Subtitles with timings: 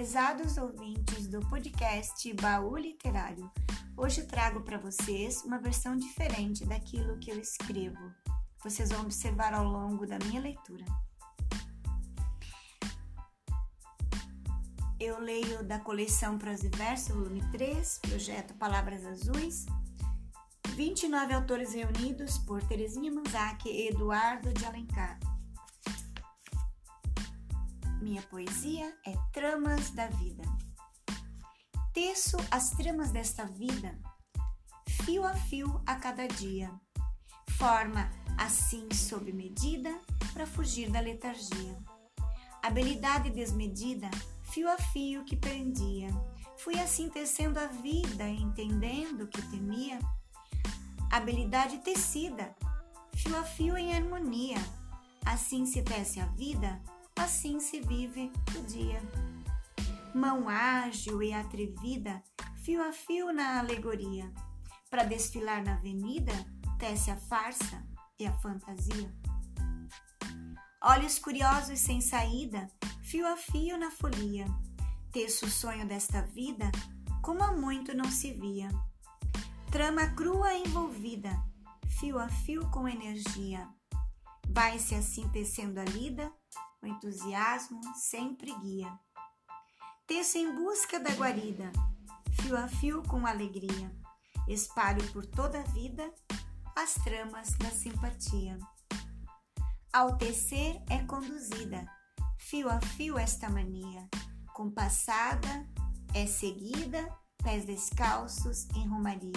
[0.00, 3.52] Prezados ouvintes do podcast Baú Literário,
[3.94, 8.10] hoje trago para vocês uma versão diferente daquilo que eu escrevo.
[8.64, 10.86] Vocês vão observar ao longo da minha leitura.
[14.98, 19.66] Eu leio da coleção Prosa Verso, volume 3, projeto Palavras Azuis,
[20.68, 25.20] 29 autores reunidos por Terezinha Manzac e Eduardo de Alencar.
[28.00, 30.42] Minha poesia é Tramas da Vida.
[31.92, 33.94] Teço as tramas desta vida,
[35.04, 36.70] fio a fio a cada dia.
[37.58, 40.00] Forma assim sob medida
[40.32, 41.76] para fugir da letargia.
[42.62, 44.10] Habilidade desmedida,
[44.44, 46.08] fio a fio que prendia.
[46.56, 49.98] Fui assim tecendo a vida, entendendo que temia.
[51.12, 52.56] Habilidade tecida,
[53.14, 54.56] fio a fio em harmonia.
[55.26, 56.80] Assim se tece a vida
[57.20, 59.00] assim se vive o dia.
[60.14, 62.22] Mão ágil e atrevida,
[62.64, 64.32] fio a fio na alegoria,
[64.88, 66.32] para desfilar na avenida,
[66.78, 67.86] tece a farsa
[68.18, 69.14] e a fantasia.
[70.82, 72.66] Olhos curiosos sem saída,
[73.02, 74.46] fio a fio na folia,
[75.12, 76.70] teço o sonho desta vida,
[77.22, 78.70] como há muito não se via.
[79.70, 81.30] Trama crua envolvida,
[82.00, 83.68] fio a fio com energia.
[84.48, 86.32] Vai-se assim tecendo a lida,
[86.82, 88.98] o entusiasmo sempre guia.
[90.06, 91.70] Teço em busca da guarida,
[92.40, 93.90] fio a fio com alegria.
[94.48, 96.12] Espalho por toda a vida
[96.74, 98.58] as tramas da simpatia.
[99.92, 101.86] Ao tecer é conduzida,
[102.38, 104.08] fio a fio esta mania.
[104.54, 105.68] Compassada
[106.14, 107.06] é seguida,
[107.42, 109.32] pés descalços em romaria.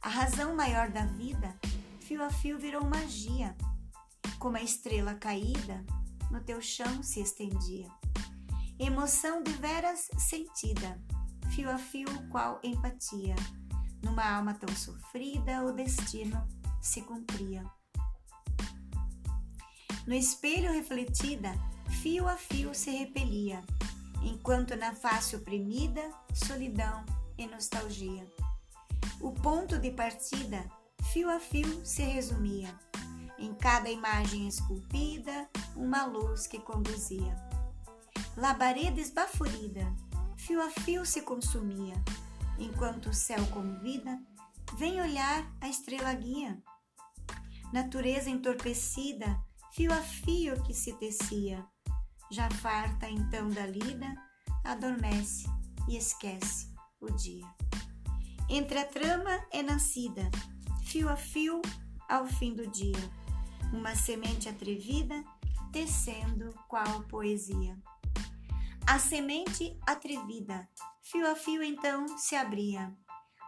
[0.00, 1.58] A razão maior da vida,
[2.00, 3.56] fio a fio virou magia.
[4.38, 5.84] Como a estrela caída,
[6.30, 7.88] no teu chão se estendia.
[8.78, 11.00] Emoção de veras sentida,
[11.50, 13.34] fio a fio qual empatia.
[14.02, 16.46] Numa alma tão sofrida, o destino
[16.80, 17.64] se cumpria.
[20.06, 21.52] No espelho refletida,
[22.02, 23.62] fio a fio se repelia,
[24.22, 26.02] enquanto na face oprimida,
[26.32, 27.04] solidão
[27.36, 28.26] e nostalgia.
[29.20, 30.64] O ponto de partida,
[31.12, 32.78] fio a fio se resumia
[33.38, 37.36] em cada imagem esculpida, uma luz que conduzia.
[38.36, 39.94] Labareda esbaforida,
[40.36, 41.94] fio a fio se consumia,
[42.58, 44.18] enquanto o céu convida,
[44.76, 46.60] vem olhar a estrela guia.
[47.72, 49.40] Natureza entorpecida,
[49.72, 51.64] fio a fio que se tecia,
[52.30, 54.12] já farta então da lida,
[54.64, 55.46] adormece
[55.88, 57.46] e esquece o dia.
[58.48, 60.28] Entre a trama é nascida,
[60.82, 61.60] fio a fio
[62.08, 63.17] ao fim do dia
[63.72, 65.24] uma semente atrevida
[65.72, 67.76] tecendo qual poesia.
[68.86, 70.68] A semente atrevida,
[71.02, 72.92] fio a fio então se abria.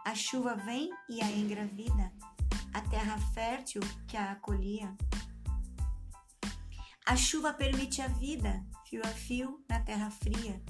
[0.05, 2.11] A chuva vem e a engravida,
[2.73, 4.95] a terra fértil que a acolhia.
[7.05, 10.61] A chuva permite a vida, fio a fio na terra fria,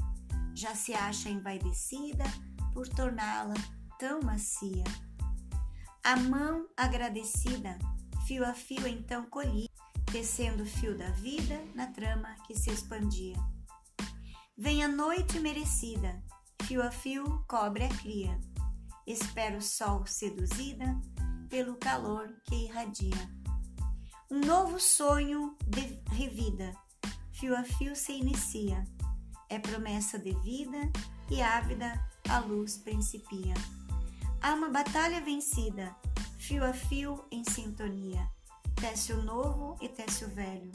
[0.54, 2.24] já se acha envaidecida
[2.74, 3.56] por torná-la
[4.00, 4.84] tão macia.
[6.04, 7.78] A mão agradecida
[8.26, 9.70] Fio a fio então colhi,
[10.12, 13.36] tecendo o fio da vida na trama que se expandia.
[14.58, 16.22] Vem a noite merecida,
[16.64, 18.40] fio a fio cobre a cria.
[19.08, 21.00] Espero o sol seduzida
[21.50, 23.30] pelo calor que irradia.
[24.30, 26.72] Um novo sonho de revida,
[27.34, 28.86] fio a fio se inicia.
[29.50, 30.90] É promessa de vida
[31.30, 31.94] e ávida
[32.30, 33.54] a luz principia.
[34.42, 35.94] Há uma batalha vencida,
[36.42, 38.28] fio a fio em sintonia,
[38.74, 40.72] tece o novo e tece o velho,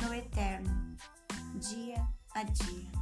[0.00, 0.96] no eterno,
[1.56, 3.01] dia a dia.